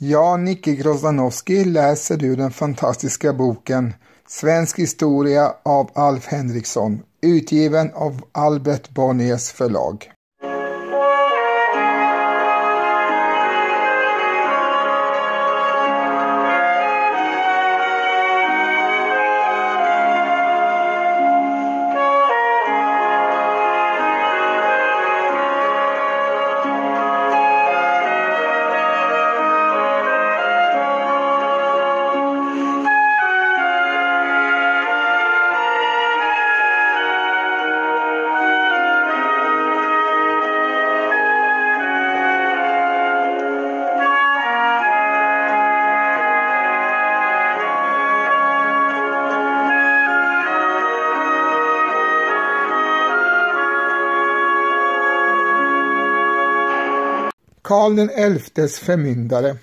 [0.00, 3.94] Ja, Nicke Grozdanowski, läser du den fantastiska boken
[4.28, 10.10] Svensk historia av Alf Henriksson, utgiven av Albert Bonniers förlag.
[57.96, 59.56] Karl XIs förmyndare.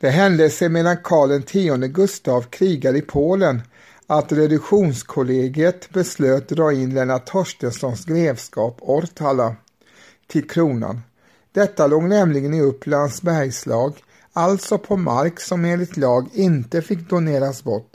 [0.00, 3.62] Det hände sig medan Karl X Gustav krigade i Polen
[4.06, 9.56] att reduktionskollegiet beslöt dra in Lennart Torstenssons grevskap Ortala
[10.26, 11.00] till kronan.
[11.52, 13.94] Detta låg nämligen i Upplands bergslag,
[14.32, 17.92] alltså på mark som enligt lag inte fick doneras bort.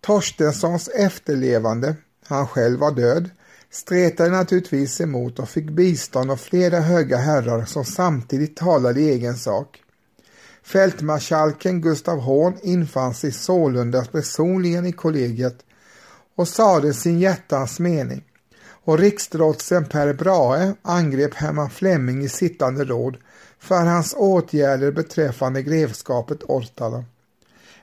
[0.00, 1.94] Torstenssons efterlevande,
[2.26, 3.30] han själv var död,
[3.70, 9.36] stretade naturligtvis emot och fick bistånd av flera höga herrar som samtidigt talade i egen
[9.36, 9.82] sak.
[10.62, 15.58] Fältmarskalken Gustav Horn infann sig sålunda personligen i kollegiet
[16.36, 18.24] och sade sin hjärtans mening
[18.84, 23.16] och riksdrotsen Per Brahe angrep Herman Flemming i sittande råd
[23.58, 27.04] för hans åtgärder beträffande grevskapet Ortala.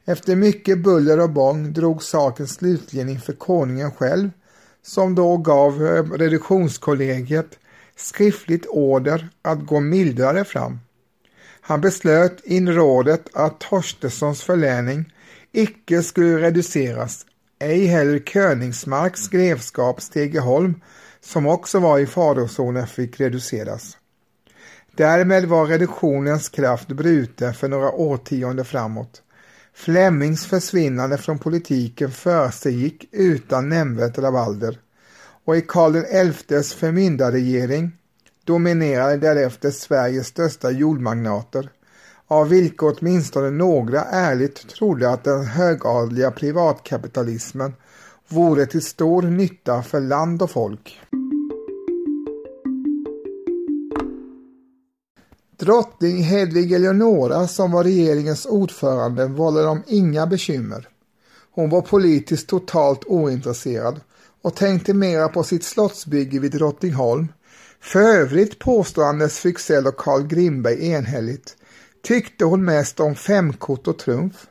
[0.06, 4.30] Efter mycket buller och bång drog saken slutligen inför konungen själv
[4.88, 7.60] som då gav eh, reduktionskollegiet
[7.96, 10.80] skriftligt order att gå mildare fram.
[11.62, 15.14] Han beslöt in rådet att Torstenssons förläning
[15.52, 17.26] icke skulle reduceras,
[17.60, 20.82] ej heller Königsmarks grevskap Stegeholm
[21.22, 23.98] som också var i farozonen fick reduceras.
[24.96, 29.22] Därmed var reduktionens kraft bruten för några årtionden framåt.
[29.78, 34.80] Flemings försvinnande från politiken försiggick utan nämnvärt rabalder
[35.46, 37.92] och i Karl XIs förmyndarregering
[38.44, 41.70] dominerade därefter Sveriges största jordmagnater,
[42.28, 47.74] av vilka åtminstone några ärligt trodde att den högadliga privatkapitalismen
[48.28, 51.02] vore till stor nytta för land och folk.
[55.60, 60.88] Drottning Hedvig Eleonora som var regeringens ordförande vållade dem inga bekymmer.
[61.52, 64.02] Hon var politiskt totalt ointresserad
[64.42, 67.28] och tänkte mera på sitt slottsbygge vid Drottningholm.
[67.82, 71.56] För övrigt påstår Anders Fryxell och Carl Grimberg enhälligt
[72.04, 74.48] tyckte hon mest om femkort och trumf.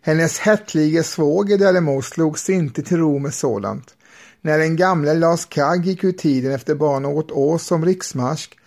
[0.00, 3.94] Hennes hertige svåger däremot slogs inte till ro med sådant.
[4.40, 8.58] När den gamle Lars Kagg gick ur tiden efter bara något år som riksmarsk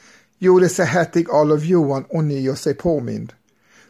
[0.45, 3.33] gjorde sig hertig Adolf Johan ånyo sig påmind.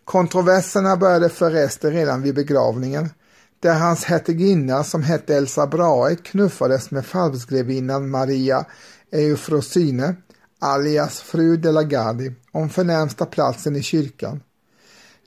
[0.06, 3.10] Kontroverserna började förresten redan vid begravningen,
[3.60, 8.66] där hans hertiginna som hette Elsa Brahe knuffades med falskgrevinnan Maria
[9.12, 10.16] Eufrosine,
[10.60, 14.42] alias fru de la Gardie, om förnämsta platsen i kyrkan.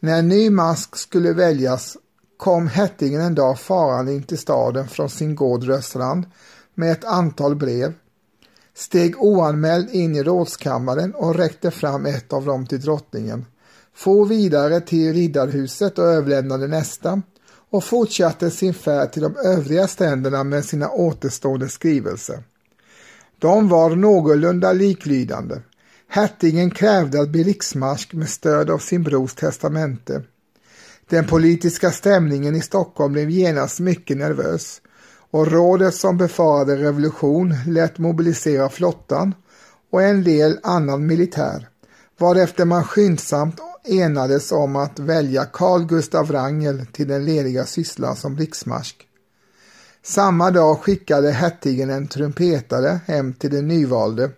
[0.01, 1.97] När en ny mask skulle väljas
[2.37, 6.27] kom hertigen en dag farande in till staden från sin gård Röstrand
[6.75, 7.95] med ett antal brev
[8.79, 13.47] steg oanmäld in i rådskammaren och räckte fram ett av dem till drottningen,
[13.95, 17.23] for vidare till riddarhuset och överlämnade nästa
[17.71, 22.43] och fortsatte sin färd till de övriga ständerna med sina återstående skrivelser.
[23.39, 25.57] De var någorlunda liklydande.
[26.09, 30.23] Hertigen krävde att bli riksmarsk med stöd av sin brors testamente.
[31.09, 34.81] Den politiska stämningen i Stockholm blev genast mycket nervös
[35.31, 39.35] och rådet som befarade revolution lät mobilisera flottan
[39.91, 41.69] och en del annan militär,
[42.19, 48.39] varefter man skyndsamt enades om att välja Carl Gustav Wrangel till den lediga sysslan som
[48.39, 49.09] riksmarsk.
[50.03, 54.31] Samma dag skickade hertigen en trumpetare hem till den nyvalde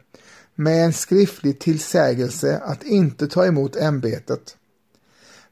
[0.54, 4.56] med en skriftlig tillsägelse att inte ta emot ämbetet.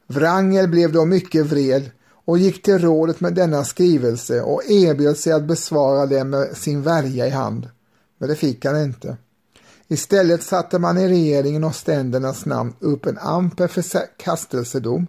[0.07, 1.91] Wrangel blev då mycket vred
[2.29, 6.81] och gick till rådet med denna skrivelse och erbjöd sig att besvara den med sin
[6.81, 7.69] värja i hand.
[8.17, 9.17] Men det fick han inte.
[9.87, 15.07] Istället satte man i regeringen och ständernas namn upp en amper förkastelsedom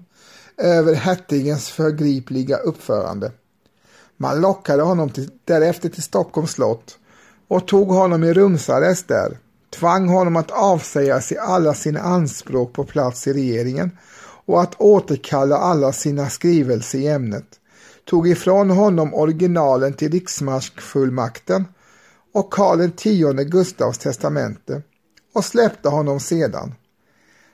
[0.57, 3.33] över hertigens förgripliga uppförande.
[4.17, 6.99] Man lockade honom till, därefter till Stockholms slott
[7.49, 9.39] och tog honom i rumsarrest där,
[9.71, 13.91] tvang honom att avsäga sig alla sina anspråk på plats i regeringen
[14.51, 17.47] och att återkalla alla sina skrivelser i ämnet,
[18.05, 21.65] tog ifrån honom originalen till riksmarskfullmakten
[22.35, 24.83] och Karl X Gustavs testamente
[25.35, 26.75] och släppte honom sedan.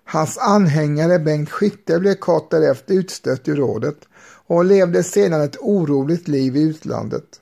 [0.05, 3.99] Hans anhängare Bengt Skytte blev kort därefter utstött ur rådet
[4.47, 7.41] och levde sedan ett oroligt liv i utlandet.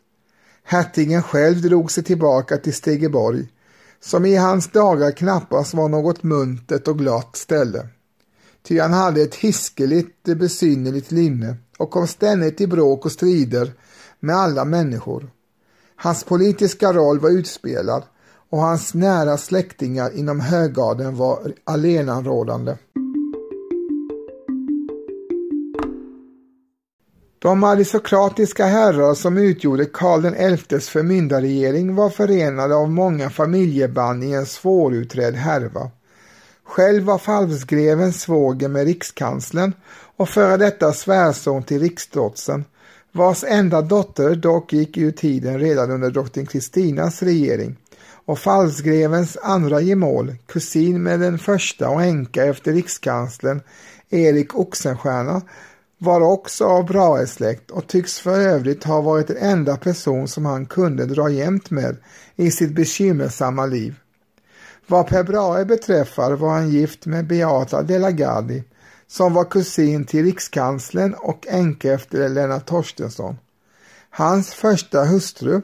[0.64, 3.48] Hertigen själv drog sig tillbaka till Stegeborg,
[4.00, 7.88] som i hans dagar knappast var något muntert och glatt ställe.
[8.68, 13.72] Ty han hade ett hiskeligt besynnerligt linne och kom ständigt i bråk och strider
[14.20, 15.30] med alla människor.
[15.96, 18.02] Hans politiska roll var utspelad
[18.50, 22.76] och hans nära släktingar inom högadeln var allenarådande.
[27.38, 34.46] De aristokratiska herrar som utgjorde Karl XIs förmyndarregering var förenade av många familjeband i en
[34.46, 35.90] svårutredd härva.
[36.64, 39.72] Själv var falsgreven svåger med rikskanslern
[40.16, 42.64] och före detta svärson till riksdrotsen,
[43.12, 47.76] vars enda dotter dock gick ur tiden redan under drottning Kristinas regering
[48.26, 53.60] och falsgrevens andra gemål, kusin med den första och änka efter rikskanslern
[54.10, 55.42] Erik Oxenstierna,
[55.98, 60.66] var också av Brahe-släkt och tycks för övrigt ha varit den enda person som han
[60.66, 61.96] kunde dra jämt med
[62.36, 63.94] i sitt bekymmersamma liv.
[64.86, 68.64] Vad Per Brahe beträffar var han gift med Beata de la Gardie
[69.06, 73.38] som var kusin till rikskanslern och änka efter Lennart Torstensson.
[74.10, 75.62] Hans första hustru,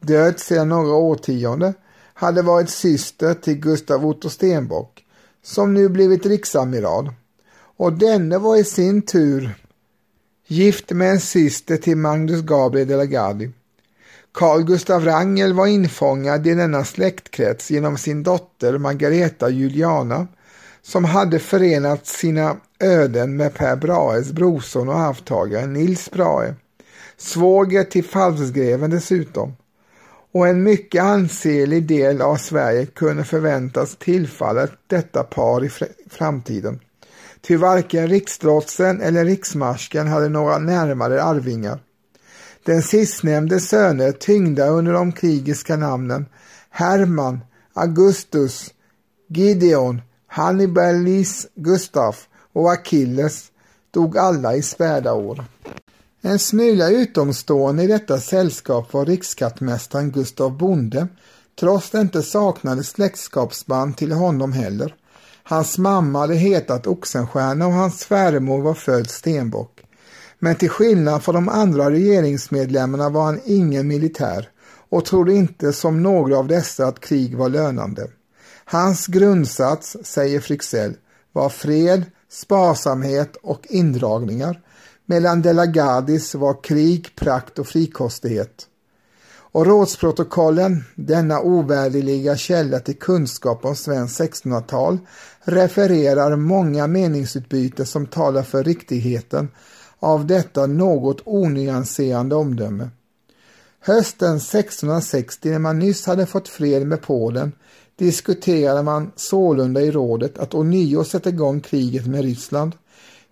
[0.00, 1.74] död sedan några årtionden,
[2.14, 5.04] hade varit syster till Gustav Otto Stenbock,
[5.42, 7.12] som nu blivit riksamiral.
[7.76, 9.54] Och denne var i sin tur
[10.46, 13.52] gift med en syster till Magnus Gabriel de la Gardie.
[14.38, 20.26] Carl Gustav Wrangel var infångad i denna släktkrets genom sin dotter Margareta Juliana
[20.82, 26.54] som hade förenat sina öden med Per Brahes brorson och arvtagare Nils Brahe,
[27.16, 29.56] svåger till falsgreven dessutom.
[30.32, 35.70] Och en mycket ansenlig del av Sverige kunde förväntas tillfalla detta par i
[36.10, 36.80] framtiden.
[37.40, 41.80] Ty varken riksdrotsen eller riksmarsken hade några närmare arvingar.
[42.68, 46.26] Den sistnämnde söner tyngda under de krigiska namnen
[46.70, 47.40] Herman,
[47.74, 48.70] Augustus,
[49.28, 53.44] Gideon, Hannibalis Gustaf och Achilles
[53.90, 55.44] dog alla i späda år.
[56.20, 61.08] En smula utomstående i detta sällskap var rikskattmästaren Gustav Bonde,
[61.60, 64.94] trots det inte saknades släktskapsband till honom heller.
[65.42, 69.77] Hans mamma hade hetat Oxenstierna och hans svärmor var född Stenbock.
[70.38, 74.48] Men till skillnad från de andra regeringsmedlemmarna var han ingen militär
[74.88, 78.10] och trodde inte som några av dessa att krig var lönande.
[78.64, 80.94] Hans grundsats, säger Frixell,
[81.32, 84.60] var fred, sparsamhet och indragningar,
[85.06, 85.66] medan De la
[86.34, 88.66] var krig, prakt och frikostighet.
[89.50, 94.98] Och rådsprotokollen, denna ovärderliga källa till kunskap om svenskt 1600-tal,
[95.40, 99.48] refererar många meningsutbyten som talar för riktigheten
[100.00, 102.90] av detta något onyanserande omdöme.
[103.80, 107.52] Hösten 1660 när man nyss hade fått fred med Polen
[107.96, 112.72] diskuterade man sålunda i rådet att ånyo sätta igång kriget med Ryssland,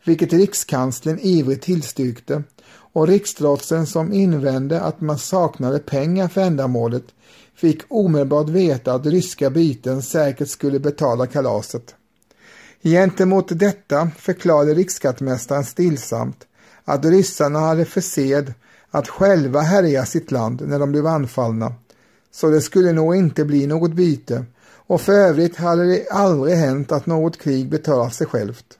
[0.04, 2.42] vilket rikskanslern ivrigt tillstyrkte
[2.92, 7.04] och riksdrotsen som invände att man saknade pengar för ändamålet
[7.54, 11.94] fick omedelbart veta att ryska byten säkert skulle betala kalaset.
[12.82, 16.46] Gentemot detta förklarade riksskattmästaren stillsamt
[16.88, 18.54] att ryssarna hade för sed
[18.90, 21.74] att själva härja sitt land när de blev anfallna,
[22.30, 24.44] så det skulle nog inte bli något byte
[24.86, 28.78] och för övrigt hade det aldrig hänt att något krig betalat sig självt.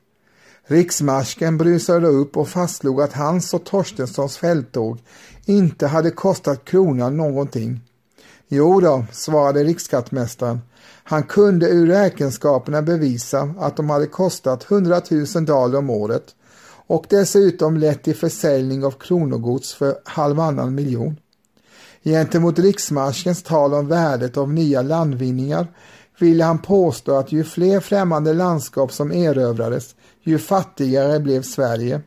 [0.67, 4.99] Riksmarsken brusade upp och fastslog att hans och Torstenssons fälttåg
[5.45, 7.81] inte hade kostat kronan någonting.
[8.49, 10.61] Jo då, svarade riksskattmästaren.
[11.05, 15.01] Han kunde ur räkenskaperna bevisa att de hade kostat 100
[15.35, 16.35] 000 daler om året
[16.87, 21.17] och dessutom lett till försäljning av kronogods för halvannan miljon.
[22.05, 25.67] Gentemot riksmarskens tal om värdet av nya landvinningar
[26.19, 32.01] ville han påstå att ju fler främmande landskap som erövrades, ju fattigare blev Sverige,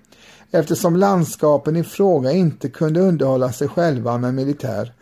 [0.51, 4.93] eftersom landskapen i fråga inte kunde underhålla sig själva med militär.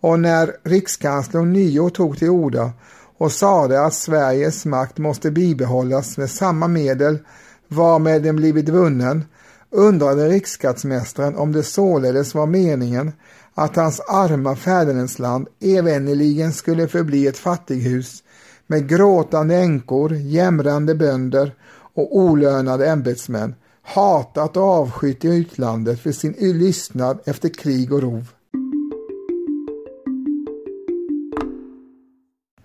[0.00, 2.72] Och när rikskanslern nio tog till orda
[3.18, 7.18] och sade att Sveriges makt måste bibehållas med samma medel
[7.68, 9.24] varmed den blivit vunnen,
[9.70, 13.12] undrade riksskattsmästaren om det således var meningen
[13.54, 18.22] att hans arma fädernesland evänneligen skulle förbli ett fattighus
[18.66, 21.54] med gråtande änkor, jämrande bönder
[21.94, 28.28] och olönade ämbetsmän hatat och avskytt i utlandet för sin lystnad efter krig och rov.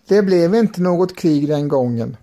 [0.08, 2.18] Det blev inte något krig den gången.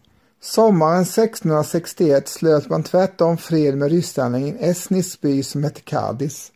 [0.48, 6.52] Sommaren 1661 slöt man tvärtom fred med ryssarna i en estnisk by som hette Kadis,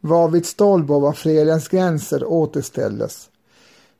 [0.00, 3.28] varvid Stolbovarfredens gränser återställdes.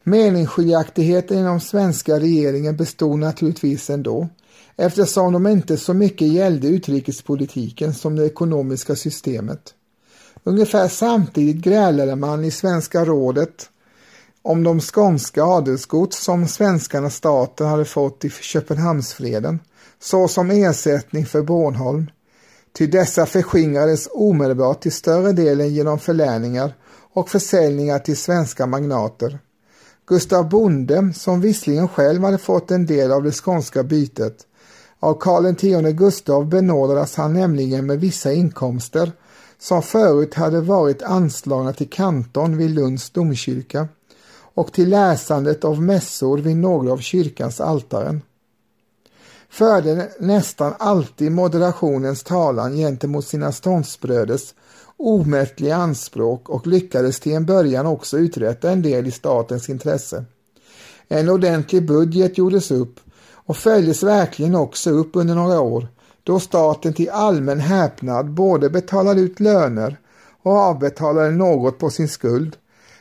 [0.03, 4.29] Meningsskiljaktigheten inom svenska regeringen bestod naturligtvis ändå,
[4.77, 9.75] eftersom de inte så mycket gällde utrikespolitiken som det ekonomiska systemet.
[10.45, 13.71] Ungefär samtidigt grälade man i Svenska rådet
[14.43, 19.61] om de skånska adelsgods som svenskarna staten hade fått i Köpenhamnsfreden,
[20.01, 22.11] såsom ersättning för Bornholm.
[22.79, 26.75] Ty dessa förskingrades omedelbart till större delen genom förläningar
[27.13, 29.39] och försäljningar till svenska magnater.
[30.07, 34.47] Gustav Bonde, som visserligen själv hade fått en del av det skånska bytet,
[35.01, 39.13] av Karl X Gustav benådades han nämligen med vissa inkomster
[39.59, 43.89] som förut hade varit anslagna till kanton vid Lunds domkyrka
[44.59, 48.23] och till läsandet av mässor vid några av kyrkans altaren.
[49.49, 54.55] Förde nästan alltid moderationens talan gentemot sina ståndsbröders
[54.97, 60.25] omättliga anspråk och lyckades till en början också uträtta en del i statens intresse.
[61.09, 63.01] En ordentlig budget gjordes upp
[63.33, 65.89] och följdes verkligen också upp under några år
[66.23, 70.01] då staten till allmän häpnad både betalade ut löner
[70.43, 72.57] och avbetalade något på sin skuld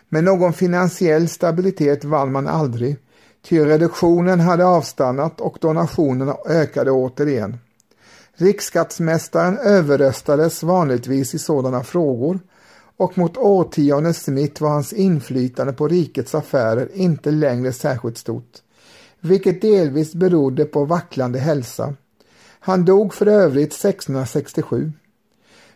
[0.09, 2.97] men någon finansiell stabilitet vann man aldrig,
[3.49, 7.57] ty reduktionen hade avstannat och donationerna ökade återigen.
[8.33, 12.39] Riksskattsmästaren överröstades vanligtvis i sådana frågor
[12.97, 18.57] och mot årtiondets mitt var hans inflytande på rikets affärer inte längre särskilt stort,
[19.19, 21.93] vilket delvis berodde på vacklande hälsa.
[22.59, 24.91] Han dog för övrigt 1667.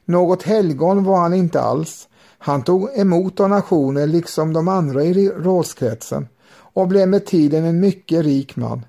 [0.05, 2.07] Något helgon var han inte alls,
[2.43, 8.25] han tog emot donationer liksom de andra i rådskretsen och blev med tiden en mycket
[8.25, 8.86] rik man.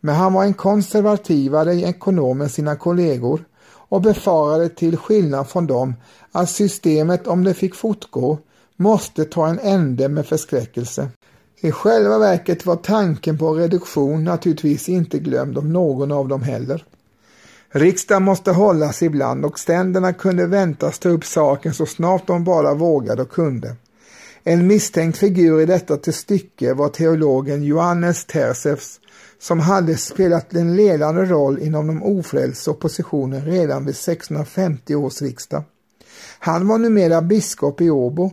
[0.00, 5.94] Men han var en konservativare ekonom än sina kollegor och befarade till skillnad från dem
[6.32, 8.38] att systemet om det fick fortgå
[8.76, 11.08] måste ta en ände med förskräckelse.
[11.60, 16.84] I själva verket var tanken på reduktion naturligtvis inte glömd av någon av dem heller.
[17.70, 22.74] Riksdagen måste hållas ibland och ständerna kunde väntas ta upp saken så snart de bara
[22.74, 23.76] vågade och kunde.
[24.44, 29.00] En misstänkt figur i detta till stycke var teologen Johannes Tersefs
[29.38, 35.62] som hade spelat en ledande roll inom de ofrälse oppositionen redan vid 1650 års riksdag.
[36.38, 38.30] Han var numera biskop i Åbo,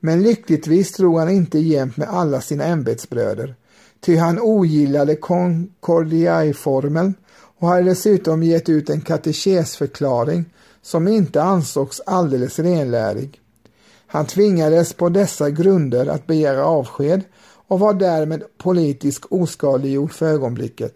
[0.00, 3.54] men lyckligtvis drog han inte jämt med alla sina ämbetsbröder,
[4.00, 7.14] ty han ogillade Concordiai-formeln
[7.62, 10.44] och hade dessutom gett ut en katekesförklaring
[10.82, 13.40] som inte ansågs alldeles renlärig.
[14.06, 17.22] Han tvingades på dessa grunder att begära avsked
[17.68, 20.94] och var därmed politisk oskadliggjord för ögonblicket.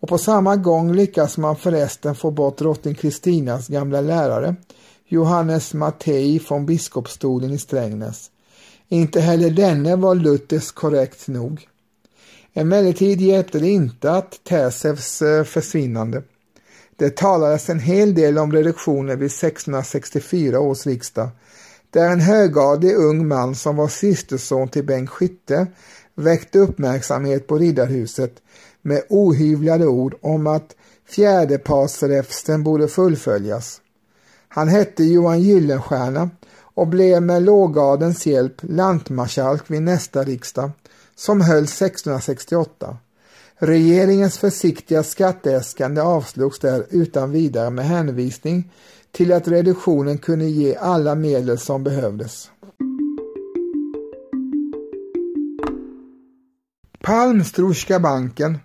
[0.00, 4.56] Och på samma gång lyckas man förresten få bort drottning Kristinas gamla lärare,
[5.06, 8.30] Johannes Mattei från biskopsstolen i Strängnäs.
[8.88, 11.68] Inte heller denne var Luthers korrekt nog.
[12.54, 16.22] Emellertid hjälpte det inte att Täsevs eh, försvinnande.
[16.96, 21.28] Det talades en hel del om reduktionen vid 1664 års riksdag,
[21.90, 25.66] där en högadlig ung man som var systerson till Bengt Skytte
[26.14, 28.32] väckte uppmärksamhet på Riddarhuset
[28.82, 30.76] med ohyvlade ord om att
[31.08, 33.80] fjärdepartsräfsten borde fullföljas.
[34.48, 36.30] Han hette Johan Gyllenstierna
[36.74, 40.70] och blev med lågadens hjälp lantmarskalk vid nästa riksdag
[41.18, 42.96] som hölls 1668.
[43.56, 48.72] Regeringens försiktiga skatteäskande avslogs där utan vidare med hänvisning
[49.12, 52.50] till att reduktionen kunde ge alla medel som behövdes.
[57.00, 58.58] Palmstroska banken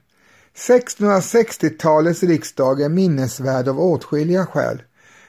[0.56, 4.82] 1660-talets riksdag är minnesvärd av åtskilliga skäl.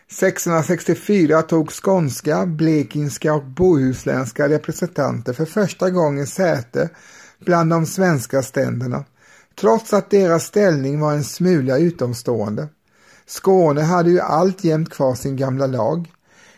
[0.09, 6.91] 1664 tog skånska, blekingska och bohuslänska representanter för första gången säte
[7.45, 9.05] bland de svenska ständerna,
[9.61, 12.69] trots att deras ställning var en smula utomstående.
[13.27, 16.13] Skåne hade ju alltjämt kvar sin gamla lag.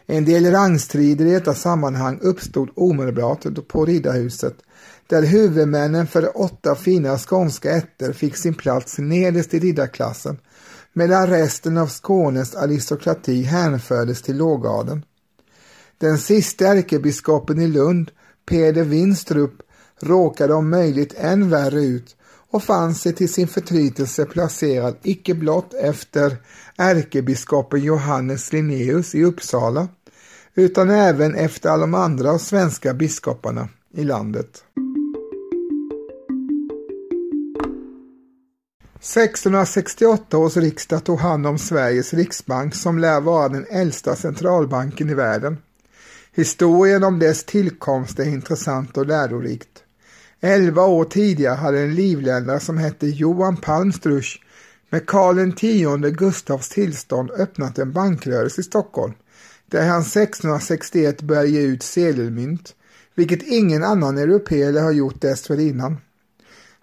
[0.07, 4.55] En del rangstrider i detta sammanhang uppstod omedelbart på Riddarhuset,
[5.07, 10.39] där huvudmännen för åtta fina skånska ätter fick sin plats nederst i riddarklassen
[10.99, 15.05] medan resten av Skånes aristokrati hänfördes till lågadeln.
[15.99, 18.11] Den sista ärkebiskopen i Lund,
[18.47, 19.53] Peder Winstrup,
[20.01, 22.17] råkade om möjligt än värre ut
[22.51, 26.37] och fann sig till sin förtrytelse placerad icke blott efter
[26.77, 29.89] ärkebiskopen Johannes Linnaeus i Uppsala
[30.55, 34.65] utan även efter alla de andra svenska biskoparna i landet.
[39.01, 45.15] 1668 års riksdag tog hand om Sveriges riksbank som lär vara den äldsta centralbanken i
[45.15, 45.59] världen.
[46.33, 49.83] Historien om dess tillkomst är intressant och lärorikt.
[50.41, 54.43] Elva år tidigare hade en livländare som hette Johan Palmstruch
[54.91, 59.13] med Karl X Gustavs tillstånd öppnat en bankrörelse i Stockholm
[59.71, 62.75] där han 1661 började ge ut sedelmynt,
[63.15, 65.97] vilket ingen annan europé har gjort dessförinnan.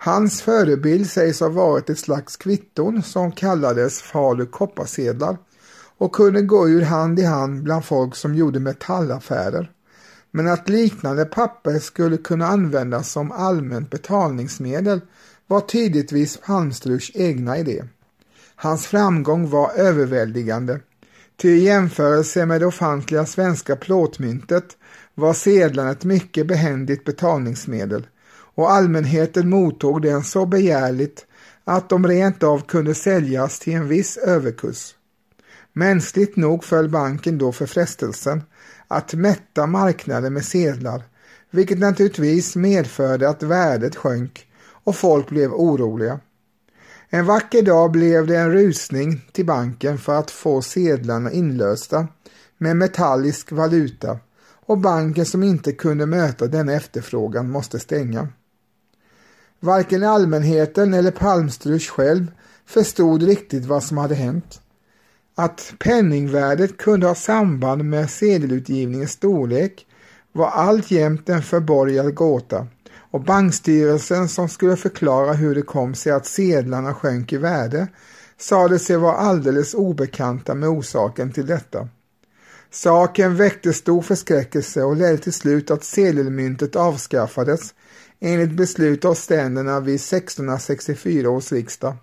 [0.06, 5.38] Hans förebild sägs ha varit ett slags kvitton som kallades Falu kopparsedlar
[5.98, 9.72] och kunde gå ur hand i hand bland folk som gjorde metallaffärer.
[10.32, 15.02] Men att liknande papper skulle kunna användas som allmänt betalningsmedel
[15.48, 17.84] var tydligtvis Palmstruchs egna idé.
[18.56, 20.80] Hans framgång var överväldigande,
[21.42, 24.78] ty i jämförelse med det ofantliga svenska plåtmyntet
[25.16, 28.06] var sedlarna ett mycket behändigt betalningsmedel
[28.56, 31.26] och allmänheten mottog den så begärligt
[31.64, 34.96] att de rent av kunde säljas till en viss överkurs.
[35.74, 38.44] Mänskligt nog föll banken då för frestelsen
[38.88, 41.04] att mätta marknaden med sedlar,
[41.52, 44.48] vilket naturligtvis medförde att värdet sjönk
[44.84, 46.20] och folk blev oroliga.
[47.10, 52.08] En vacker dag blev det en rusning till banken för att få sedlarna inlösta
[52.58, 54.20] med metallisk valuta
[54.66, 58.28] och banken som inte kunde möta denna efterfrågan måste stänga.
[59.64, 62.32] Varken allmänheten eller Palmstruch själv
[62.66, 64.62] förstod riktigt vad som hade hänt.
[65.36, 69.86] Att penningvärdet kunde ha samband med sedelutgivningens storlek
[70.32, 72.68] var alltjämt en förborgad gåta
[73.12, 77.88] och bankstyrelsen som skulle förklara hur det kom sig att sedlarna sjönk i värde
[78.38, 81.88] sade sig vara alldeles obekanta med orsaken till detta.
[82.72, 87.74] Saken väckte stor förskräckelse och ledde till slut att sedelmyntet avskaffades
[88.24, 91.96] enligt beslut av ständerna vid 1664 års riksdag.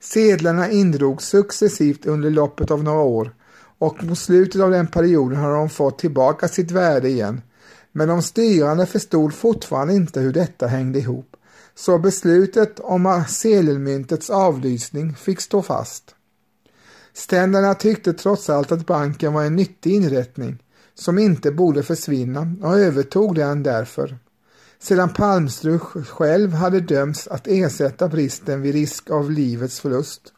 [0.00, 3.34] Sedlarna indrogs successivt under loppet av några år
[3.78, 7.40] och mot slutet av den perioden har de fått tillbaka sitt värde igen.
[7.92, 11.36] Men de styrande förstod fortfarande inte hur detta hängde ihop.
[11.74, 16.14] Så beslutet om sedelmyntets avlysning fick stå fast.
[17.12, 20.62] Ständerna tyckte trots allt att banken var en nyttig inrättning
[20.94, 24.18] som inte borde försvinna och övertog den därför
[24.82, 30.32] sedan Palmstruch själv hade dömts att ersätta bristen vid risk av livets förlust.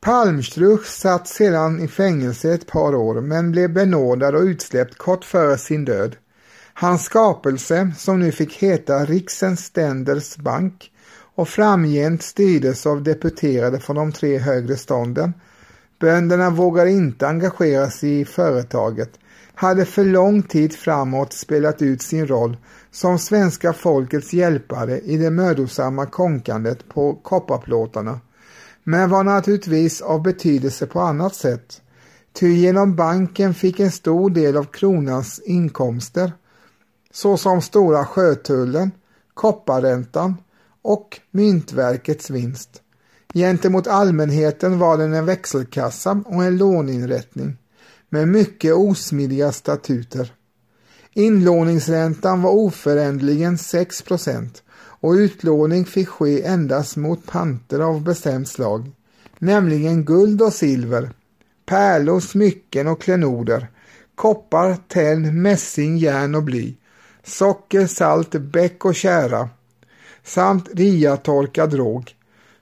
[0.00, 5.58] Palmstruch satt sedan i fängelse ett par år men blev benådad och utsläppt kort före
[5.58, 6.16] sin död.
[6.74, 10.92] Hans skapelse, som nu fick heta Riksens Ständers Bank
[11.34, 15.32] och framgent styrdes av deputerade från de tre högre stånden.
[16.00, 19.18] Bönderna vågade inte engagera sig i företaget
[19.54, 22.56] hade för lång tid framåt spelat ut sin roll
[22.90, 28.20] som svenska folkets hjälpare i det mödosamma konkandet på kopparplåtarna,
[28.84, 31.80] men var naturligtvis av betydelse på annat sätt.
[32.32, 36.32] Ty genom banken fick en stor del av kronans inkomster,
[37.12, 38.90] såsom Stora sjötullen,
[39.34, 40.36] kopparräntan
[40.82, 42.80] och myntverkets vinst.
[43.34, 47.56] Gentemot allmänheten var den en växelkassa och en låninrättning
[48.14, 50.32] med mycket osmidiga statuter.
[51.12, 58.92] Inlåningsräntan var oföränderligen 6 procent och utlåning fick ske endast mot panter av bestämt slag,
[59.38, 61.10] nämligen guld och silver,
[61.66, 63.68] pärlor, smycken och klenoder,
[64.14, 66.74] koppar, tenn, mässing, järn och bly,
[67.24, 69.48] socker, salt, bäck och kära
[70.24, 72.14] samt riatorkad råg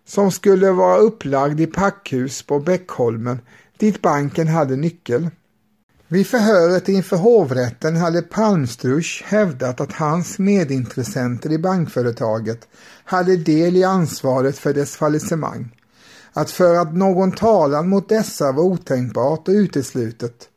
[0.06, 3.38] som skulle vara upplagd i packhus på Bäckholmen
[3.82, 5.30] dit banken hade nyckel.
[6.12, 12.68] Vid förhöret inför hovrätten hade Palmstruch hävdat att hans medintressenter i bankföretaget
[13.04, 15.76] hade del i ansvaret för dess fallissemang.
[16.32, 20.48] Att föra att någon talan mot dessa var otänkbart och uteslutet.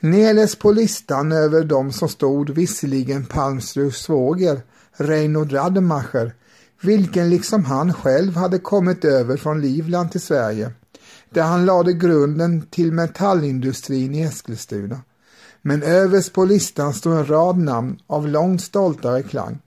[0.00, 4.60] Neles på listan över de som stod visserligen Palmstruchs svåger,
[4.92, 6.34] Reinhold Rademacher,
[6.80, 10.70] vilken liksom han själv hade kommit över från Livland till Sverige
[11.30, 15.00] där han lade grunden till metallindustrin i Eskilstuna.
[15.62, 19.58] Men överst på listan står en rad namn av långt stoltare klang.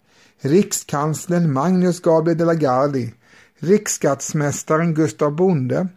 [0.41, 3.13] Rikskanslern Magnus Gabriel de la Gardie,
[3.59, 5.87] riksskattsmästaren Gustav Bonde,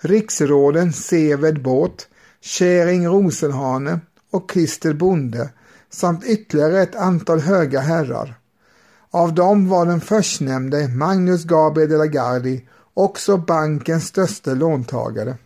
[0.00, 2.08] riksråden Seved Båt,
[2.40, 5.50] Käring Rosenhane och Christer Bonde
[5.90, 8.34] samt ytterligare ett antal höga herrar.
[9.10, 12.62] Av dem var den förstnämnde Magnus Gabriel de la Gardie
[12.94, 15.36] också bankens största låntagare.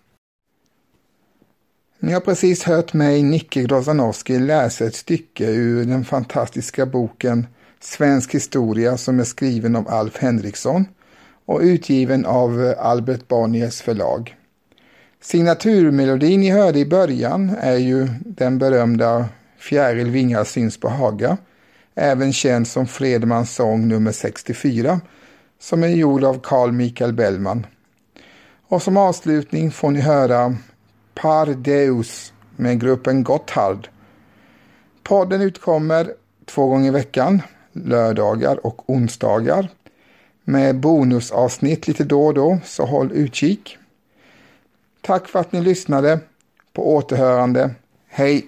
[1.99, 7.47] Ni har precis hört mig, Nicke Grozanowski, läsa ett stycke ur den fantastiska boken
[7.81, 10.85] Svensk historia som är skriven av Alf Henriksson
[11.45, 14.37] och utgiven av Albert Bonniers förlag.
[15.21, 21.37] Signaturmelodin ni hörde i början är ju den berömda Fjäril vingar syns på Haga,
[21.95, 25.01] även känd som Fredmans sång nummer 64,
[25.59, 27.67] som är gjord av Carl Michael Bellman.
[28.69, 30.57] Och som avslutning får ni höra
[31.15, 33.89] Par Deus med gruppen Gotthard.
[35.03, 36.13] Podden utkommer
[36.45, 37.43] två gånger i veckan,
[37.73, 39.69] lördagar och onsdagar,
[40.45, 43.79] med bonusavsnitt lite då och då, så håll utkik.
[45.01, 46.21] Tack för att ni lyssnade.
[46.73, 47.71] På återhörande.
[48.09, 48.47] Hej!